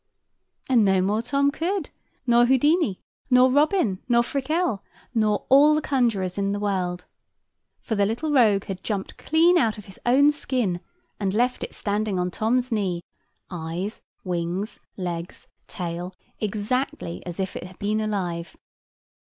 [0.67, 1.91] And no more Tom could,
[2.25, 2.95] nor Houdin,
[3.29, 4.81] nor Robin, nor Frikell,
[5.13, 7.05] nor all the conjurors in the world.
[7.81, 10.79] For the little rogue had jumped clean out of his own skin,
[11.19, 13.03] and left it standing on Tom's knee,
[13.51, 18.57] eyes, wings, legs, tail, exactly as if it had been alive.